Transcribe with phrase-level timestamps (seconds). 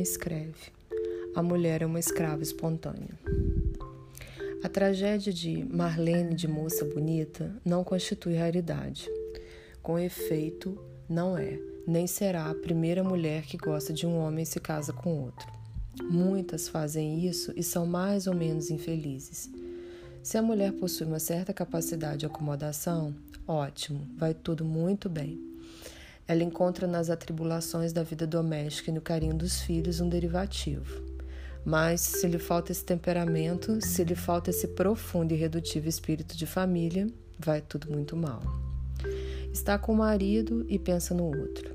[0.00, 0.72] Helena escreve:
[1.34, 3.18] A mulher é uma escrava espontânea.
[4.62, 9.08] A tragédia de Marlene de Moça Bonita não constitui raridade.
[9.82, 10.78] Com efeito,
[11.08, 14.92] não é, nem será a primeira mulher que gosta de um homem e se casa
[14.92, 15.46] com outro.
[16.02, 19.50] Muitas fazem isso e são mais ou menos infelizes.
[20.22, 23.14] Se a mulher possui uma certa capacidade de acomodação,
[23.46, 25.38] ótimo, vai tudo muito bem.
[26.30, 31.02] Ela encontra nas atribulações da vida doméstica e no carinho dos filhos um derivativo.
[31.64, 36.46] Mas se lhe falta esse temperamento, se lhe falta esse profundo e redutível espírito de
[36.46, 38.40] família, vai tudo muito mal.
[39.52, 41.74] Está com o marido e pensa no outro.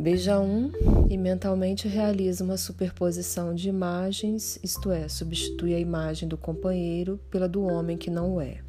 [0.00, 0.72] Beija um
[1.08, 7.48] e mentalmente realiza uma superposição de imagens, isto é, substitui a imagem do companheiro pela
[7.48, 8.67] do homem que não o é.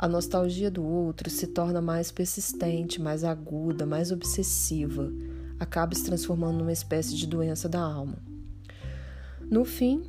[0.00, 5.10] A nostalgia do outro se torna mais persistente, mais aguda, mais obsessiva,
[5.58, 8.16] acaba se transformando numa espécie de doença da alma.
[9.50, 10.04] No fim,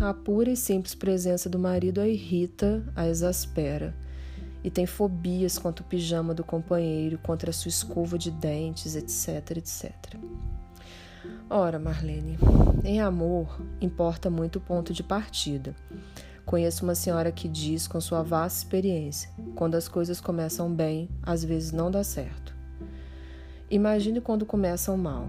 [0.00, 3.92] a pura e simples presença do marido a irrita, a exaspera
[4.62, 9.56] e tem fobias contra o pijama do companheiro, contra a sua escova de dentes, etc,
[9.56, 9.92] etc.
[11.50, 12.38] Ora, Marlene,
[12.84, 15.74] em amor importa muito o ponto de partida.
[16.48, 21.44] Conheço uma senhora que diz, com sua vasta experiência, quando as coisas começam bem, às
[21.44, 22.56] vezes não dá certo.
[23.70, 25.28] Imagine quando começam mal.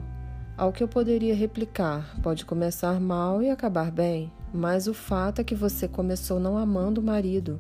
[0.56, 5.44] Ao que eu poderia replicar, pode começar mal e acabar bem, mas o fato é
[5.44, 7.60] que você começou não amando o marido.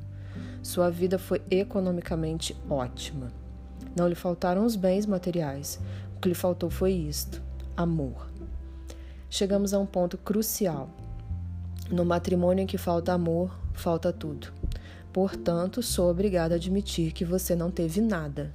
[0.63, 3.27] Sua vida foi economicamente ótima.
[3.93, 5.81] Não lhe faltaram os bens materiais.
[6.15, 7.43] O que lhe faltou foi isto:
[7.75, 8.31] amor.
[9.29, 10.89] Chegamos a um ponto crucial.
[11.91, 14.53] No matrimônio em que falta amor, falta tudo.
[15.11, 18.53] Portanto, sou obrigada a admitir que você não teve nada.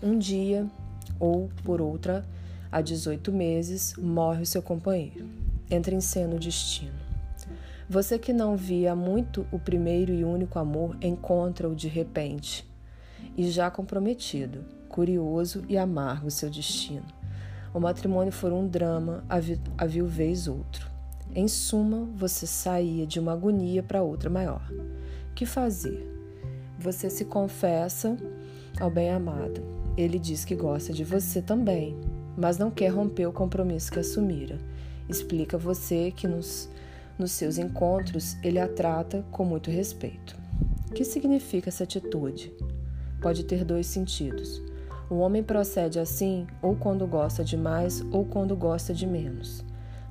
[0.00, 0.64] Um dia,
[1.18, 2.24] ou por outra,
[2.70, 5.26] há 18 meses, morre o seu companheiro.
[5.68, 6.94] Entra em cena o destino.
[7.90, 12.64] Você que não via muito o primeiro e único amor, encontra-o de repente.
[13.36, 17.06] E já comprometido, curioso e amargo seu destino.
[17.74, 19.24] O matrimônio foi um drama,
[19.76, 20.95] a viuvez outro.
[21.34, 24.70] Em suma, você saía de uma agonia para outra maior.
[25.34, 26.10] Que fazer?
[26.78, 28.16] Você se confessa
[28.80, 29.62] ao bem-amado.
[29.96, 31.96] Ele diz que gosta de você também,
[32.36, 34.58] mas não quer romper o compromisso que assumira.
[35.08, 36.68] Explica você que nos,
[37.18, 40.36] nos seus encontros ele a trata com muito respeito.
[40.90, 42.52] O que significa essa atitude?
[43.20, 44.62] Pode ter dois sentidos.
[45.08, 49.64] O homem procede assim ou quando gosta de mais ou quando gosta de menos.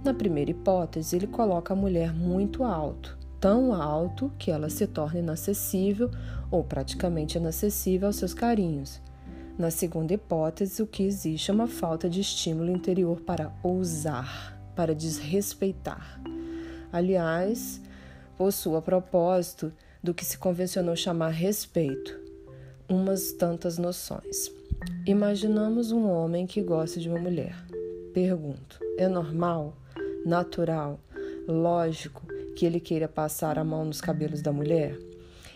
[0.06, 5.20] Na primeira hipótese, ele coloca a mulher muito alto, tão alto que ela se torna
[5.20, 6.10] inacessível
[6.50, 9.02] ou praticamente inacessível aos seus carinhos
[9.58, 14.94] na segunda hipótese, o que existe é uma falta de estímulo interior para ousar, para
[14.94, 16.22] desrespeitar.
[16.92, 17.82] Aliás,
[18.38, 19.72] possui a propósito
[20.04, 22.20] do que se convencionou chamar respeito,
[22.90, 24.52] umas tantas noções.
[25.06, 27.56] Imaginamos um homem que gosta de uma mulher.
[28.14, 29.78] Pergunto: é normal,
[30.26, 31.00] natural,
[31.48, 32.26] lógico
[32.56, 34.98] que ele queira passar a mão nos cabelos da mulher?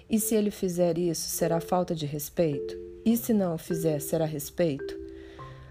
[0.10, 2.78] E se ele fizer isso, será falta de respeito?
[3.06, 4.98] E se não fizer, será respeito?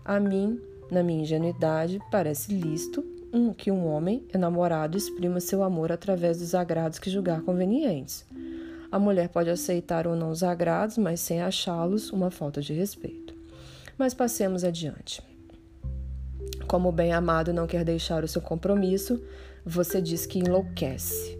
[0.04, 0.60] A mim,
[0.90, 6.54] na minha ingenuidade, parece lícito um, que um homem enamorado exprima seu amor através dos
[6.54, 8.24] agrados que julgar convenientes.
[8.90, 13.34] A mulher pode aceitar ou não os agrados, mas sem achá-los uma falta de respeito.
[13.98, 15.27] Mas passemos adiante.
[16.68, 19.22] Como o bem-amado não quer deixar o seu compromisso,
[19.64, 21.38] você diz que enlouquece.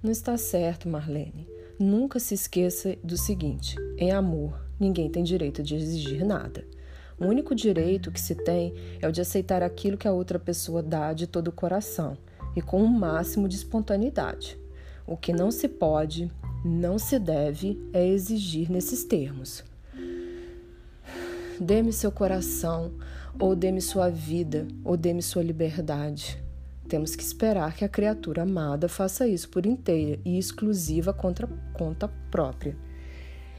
[0.00, 1.48] Não está certo, Marlene.
[1.80, 6.64] Nunca se esqueça do seguinte: em amor, ninguém tem direito de exigir nada.
[7.18, 8.72] O único direito que se tem
[9.02, 12.16] é o de aceitar aquilo que a outra pessoa dá de todo o coração
[12.54, 14.56] e com o um máximo de espontaneidade.
[15.04, 16.30] O que não se pode,
[16.64, 19.64] não se deve, é exigir nesses termos.
[21.60, 22.92] Dê-me seu coração,
[23.38, 26.42] ou dê-me sua vida, ou dê-me sua liberdade.
[26.88, 32.08] Temos que esperar que a criatura amada faça isso por inteira e exclusiva contra conta
[32.30, 32.76] própria.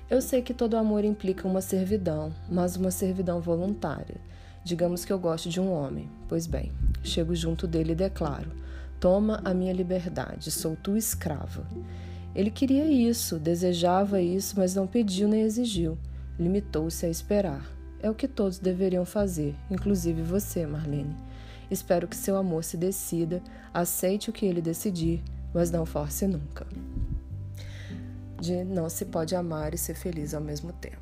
[0.09, 4.17] Eu sei que todo amor implica uma servidão, mas uma servidão voluntária.
[4.65, 6.09] Digamos que eu gosto de um homem.
[6.27, 6.71] Pois bem,
[7.03, 8.51] chego junto dele e declaro:
[8.99, 11.65] Toma a minha liberdade, sou tua escrava.
[12.35, 15.97] Ele queria isso, desejava isso, mas não pediu nem exigiu.
[16.39, 17.78] Limitou-se a esperar.
[18.01, 21.15] É o que todos deveriam fazer, inclusive você, Marlene.
[21.69, 23.41] Espero que seu amor se decida,
[23.73, 25.21] aceite o que ele decidir,
[25.53, 26.65] mas não force nunca
[28.39, 30.97] de não se pode amar e ser feliz ao mesmo tempo.